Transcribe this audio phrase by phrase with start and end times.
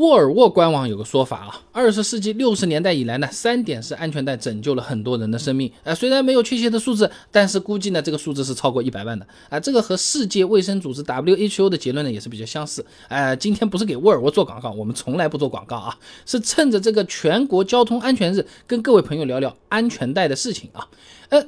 [0.00, 5.70] 沃尔沃官网有个说法啊，二十世纪六十年代以来呢，三点式安全带拯救了很多人的生命。
[5.84, 9.26] 呃，虽然没有确切的数字，但是估计呢，这个数字是超过一百万的。
[9.50, 12.82] 啊，这个和世界卫生组织 WHO 的结论呢也是比较相似。
[13.08, 20.88] 呃，今天不是给沃尔沃做广告，我们从来不做广告啊，是趁着这个全国交通安全日，跟各位朋友聊聊安全带的事情啊。
[21.28, 21.44] 呃，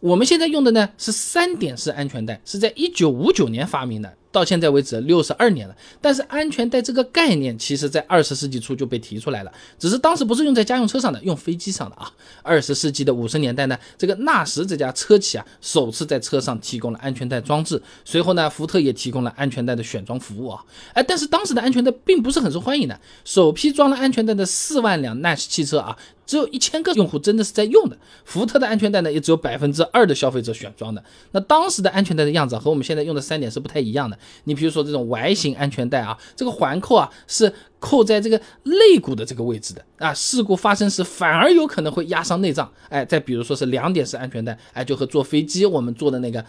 [0.00, 4.12] 我们现在用的呢是三点式安全带，是在一九五九年发明的。
[4.34, 12.10] 到现在为止六十二年了，但是安全带这个概念，其实在二十世纪初就被提出来了，只是当时不是用在家用车上的，用飞机上的啊。
[12.42, 20.60] 二十世纪的五十年代呢，这个纳什这家车企啊，首次在车上提供了安全带装置，随后呢，福特也提供了安全带的选装服务啊。
[20.94, 25.96] 哎，但是当时的安全带并不是很受欢迎的，首批装了安全带的四万辆纳什汽车啊。
[26.26, 31.02] 只有一千个用户真的是在用的，福特的安全带呢，也只有百分之二的消费者选装的。
[31.32, 34.18] 那当时的安全带的样子和我们现在用的三点是不太一样的。
[34.44, 42.70] 你比如说这种 Y 型安全带啊，这个环扣啊是扣在这个肋骨的这个位置的啊，事故发生时反而有可能会压伤内脏。
[42.88, 46.44] 哎，再比如说是两点式安全带，哎，就和坐飞机我们坐的那个。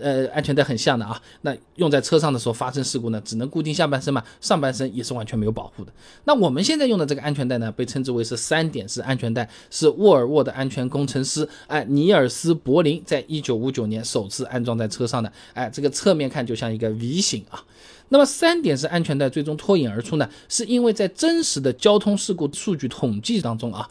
[0.00, 5.92] 呃，安全带很像的啊，那用在车上的时候发生事故呢，只能固定下半身嘛，上半身也是完全没有保护的。
[6.24, 17.62] 那我们现在用的这个安全带呢，被称之为是三点式安全带，是沃尔沃的安全工程师哎尼尔斯柏林在一九五九年首次安装在车上的，哎，这个侧面看就像一个 V 型啊。
[18.08, 23.88] 那么三点式安全带最终脱颖而出呢，是因为在真实的交通事故数据统计当中啊，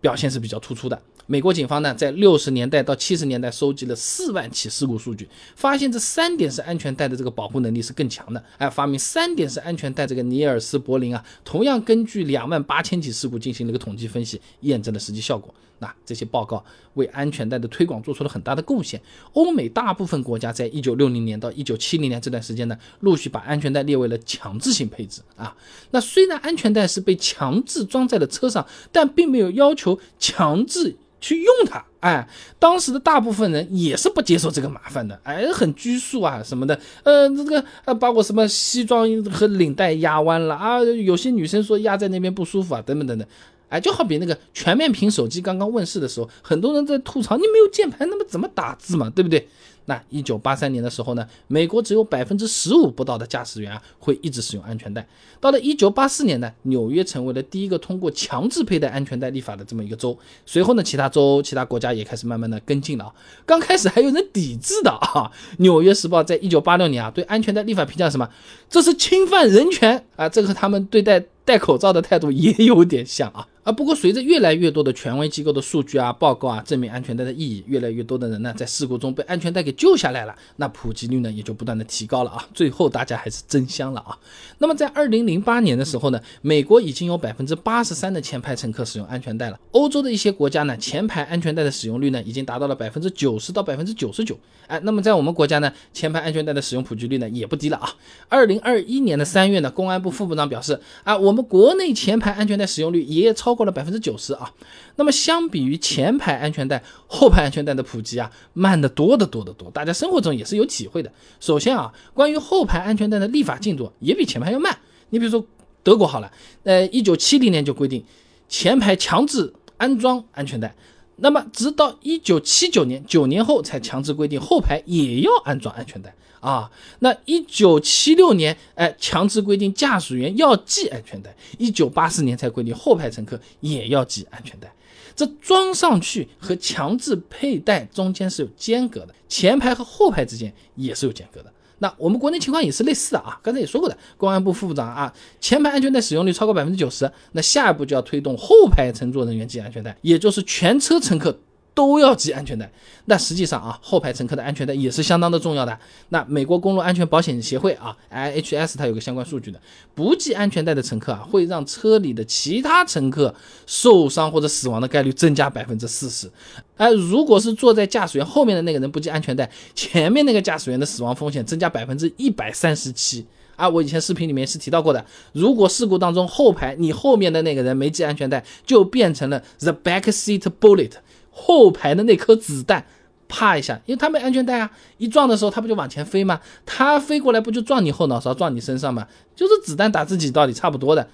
[0.00, 1.00] 表现是比较突出的。
[1.26, 8.42] 美国警方呢，在六十年代到七十年代收集了四万起事故数据，发现这三点式安全带的这个保护能力是更强的。
[8.58, 15.54] 哎，发明三点式安全带这个尼尔斯柏林啊，同样根据两万八千起事故进行了一个统计分析，验证了实际效果。
[15.78, 16.64] 那这些报告
[16.94, 19.00] 为安全带的推广做出了很大的贡献。
[19.32, 25.56] 欧美大部分国家在一九六零年到一九七零年这段时间呢，陆续把安全带列为了强制性配置啊。
[25.90, 30.96] 那虽然安全带是被强制装在了车上，但并没有要求强制。
[31.22, 32.28] 去用它，哎，
[32.58, 43.26] 当时的大部分人也是不接受这个麻烦的，哎，很拘束啊什么的，呃，这个呃，把我什么西装和领带压弯了啊，有些女生说压在那边不舒服啊，等等等等，
[43.68, 49.48] 哎，就好比那个全面屏手机刚刚问世的时候，很多人在吐槽你没有键盘，那么怎么打字嘛，对不对？
[49.86, 55.06] 那一九八三年的时候呢，美国只有百分之十五不到的驾驶员啊会一直使用安全带。
[55.40, 60.16] 到了一九八四年呢，纽约成为了第一个通过强制佩戴安全带立法的这么一个州。
[60.46, 63.12] 随后呢，其他州、其他国家也开始慢慢的跟进了啊。
[63.44, 65.30] 刚开始还有人抵制的啊。
[65.58, 68.28] 纽约时报在一九八六年啊对安全带立法评价什么？
[68.68, 70.28] 这是侵犯人权啊！
[70.28, 73.46] 这个和他们对待戴口罩的态度也有点像啊。
[73.64, 82.44] 啊，不过随着越来越多的权威机构的数据啊、报告啊证明安全带的意义，越来越多的人呢在事故中被安全带给救下来了，那普及率呢也就不断的提高了啊。
[82.52, 84.18] 最后大家还是真香了啊。
[84.58, 89.60] 那么在二零零八年的时候呢，美国已经有百分之八十三的前排乘客使用安全带了。
[89.70, 94.36] 欧洲的一些国家呢，前排安全带的使用率呢已经达到了百分之九十到百分之九十九。
[94.66, 97.94] 哎，那么在我们国家呢，前排安全带的使用普及率呢也不低了啊。
[98.28, 103.51] 二零二一年的三月呢，公安部副部长表示啊，我们国内前排安全带使用率也超。
[103.52, 104.50] 超过了百分之九十啊，
[104.96, 109.70] 那么相比于前排安全带，后排安全带的普及啊，慢得多得多得多。
[109.70, 111.12] 大家生活中也是有体会的。
[111.38, 114.74] 首先啊，关于后排安全带的立法进度也比前排要慢。
[115.10, 115.44] 你比如说
[115.82, 118.02] 德国好了，呃，一九七零年就规定
[118.48, 120.74] 前排强制安装安全带。
[121.22, 126.68] 那么，直到一九七九年，九年后才强制规定后排也要安装安全带啊。
[126.98, 131.32] 那一九七六年，哎，强制规定驾驶员要系安全带。
[131.58, 134.72] 一九八四年才规定后排乘客也要系安全带。
[135.14, 141.52] 这装上去和强制佩戴中间是有间隔的，前排和后排之间也是有间隔的。
[141.82, 151.36] 那我们国内情况也是类似的啊，刚才也说过的，公安部副部长啊，前排安全带使用率超过百分之九十，那下一步就要推动后排乘坐人员系安全带，也就是全车乘客。
[151.74, 152.70] 都要系安全带，
[153.06, 155.78] 那实际上啊，后排乘客的安全带也是相当的重要的。
[156.10, 159.58] 那美国公路安全保险协会啊，IHS 它有个相关数据的，
[159.94, 163.34] 不系安全带的乘客啊，会让车里的其他乘客
[163.66, 166.30] 受伤或者死亡的概率增加百分之四十。
[166.76, 173.24] 哎，如果是坐在驾驶员后面的那个人不系安全带，前面那个驾驶员的死亡风险增加百分之一百三十七。
[173.56, 180.92] 啊，我以前视频里面是提到过的，如果事故当中后排你后面的那个人没系安全带，就变成了 the back seat bullet。
[181.32, 182.84] 后排的那颗子弹，
[183.26, 186.40] 啪一下，因为他没安全带啊，一撞的时候他不就往前飞吗？
[186.64, 189.08] 他飞过来不就撞你后脑勺，撞你身上吗？
[189.34, 191.08] 就是子弹打自己道理差不多的，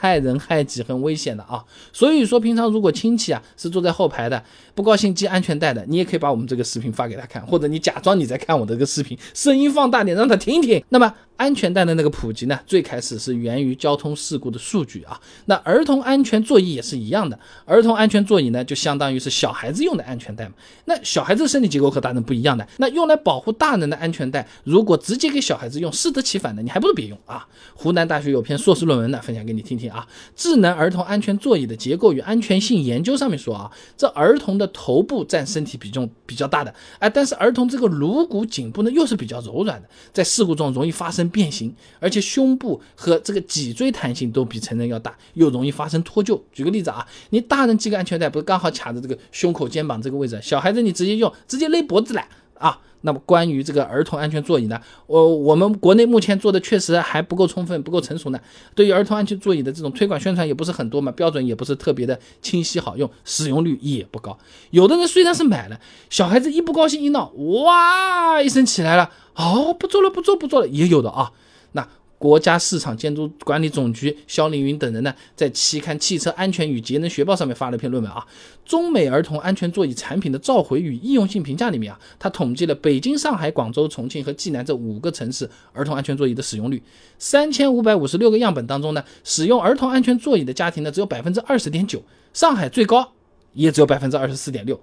[0.00, 1.64] 害人害己，很危险的啊。
[1.92, 4.42] 所以说，平常如果亲戚啊是坐在后排的，
[4.74, 10.82] 不高兴系安全带的，你也可以把我们这个视频发给他看，或者你假装你在看我的这个视频，声音放大点，让他听听。
[10.88, 11.14] 那么。
[11.34, 15.20] 安全带的那个普及呢，最开始是源于交通事故的数据啊。
[15.46, 20.52] 那儿童安全座椅也是一样的，儿童安全座椅呢，就相当于是小孩子用的安全带嘛。
[20.84, 27.44] 那小孩子身体结构和大人不一样的，那用来保护大人的安全带，如果直接给小孩子用，适得其反的，你还不如别用啊。
[27.74, 30.06] 湖南大学有篇硕士论文呢，分享给你听听啊。
[30.36, 41.22] 智能儿童安全座椅的结构与安全性研究上面说啊，这儿童的头部占身体比重比较大的，哎，但是儿童这个颅骨颈部呢又是比较柔软的，在事故中容易发生。
[41.32, 46.38] 变形，而且胸部和这个脊椎弹性都比成人要大，又容易发生脱臼。
[46.52, 52.22] 举个例子啊，你大人系个安全带，不是刚好卡着这个胸口、肩膀这个位置，小孩子你直接用，直接勒脖子了
[52.62, 52.78] 啊。
[53.04, 58.38] 那么关于这个儿童安全座椅呢，我我们国内目前做的确实还不够充分，不够成熟呢。
[58.76, 64.38] 对于儿童安全座椅的这种推广宣传也不是很多嘛，标准也不是特别的清晰好用，使用率也不高。
[64.70, 65.80] 有的人虽然是买了，
[66.10, 67.32] 小孩子一不高兴一闹，
[67.64, 69.10] 哇一声起来了。
[69.34, 71.32] 哦，不做了，不做，不做了，也有的啊。
[71.72, 71.88] 那
[72.22, 78.24] 国家市场监督管理总局肖凌云等人呢，在期刊《汽车安全与节能学报》上面发了一篇论文啊，
[78.70, 86.80] 《中美儿童安全座椅产品的召回与易用性评价》里面啊，他统计了北京、上海、广州、重庆和济南这五个城市儿童安全座椅的使用率，
[87.18, 92.00] 三千五百五十六个样本当中呢，使用儿童安全座椅的家庭呢，只有百分之二十点九，
[92.32, 93.12] 上海最高
[93.52, 94.80] 也只有百分之二十四点六。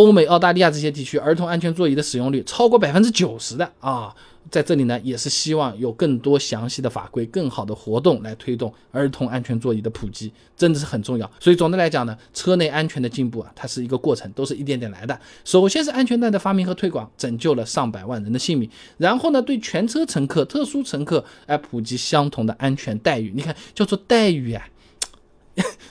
[0.00, 4.14] 欧美、澳大利亚这些地区儿童安全座椅的使用率超过百分之九十的啊，
[4.50, 11.30] 在这里呢也是希望有更多详细的法规、更好的活动来推动儿童安全座椅的普及，真的是很重要。
[11.38, 15.20] 所以总的来讲呢，车内安全的进步啊，它是一个过程，都是一点点来的。
[15.44, 23.30] 首先是安全带的发明和推广，拯救了上百万人的性命，然后呢，对全车乘客、特殊乘客来普及相同的安全待遇。
[23.36, 24.66] 你看，叫做待遇啊。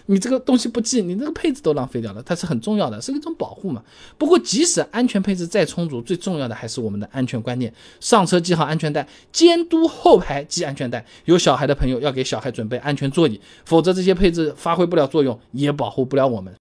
[0.08, 3.84] 你这个东西不系，你这个配置都浪费掉了，它是很重要的，是一种保护嘛。
[4.18, 7.74] 不过即使安全配置再充足，最重要的还是我们的安全观念。
[8.00, 11.06] 上车系好安全带，监督后排系安全带。
[11.26, 16.54] 有小孩的朋友要给小孩准备安全座椅，否则这些配置发挥不了作用，也保护不了我们。